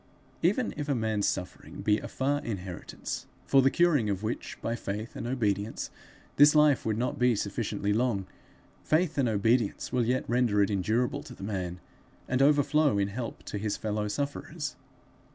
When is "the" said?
3.61-3.69, 11.35-11.43